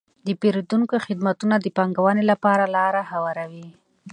د 0.25 0.27
پیرودونکو 0.41 0.95
خدمتونه 1.05 1.55
د 1.59 1.65
پانګونې 1.77 2.23
لپاره 2.31 2.63
لاره 2.75 3.01
هواروي. 3.11 3.67